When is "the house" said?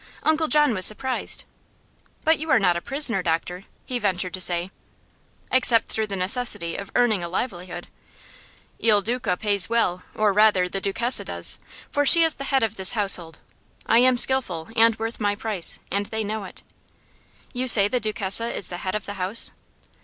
19.05-19.51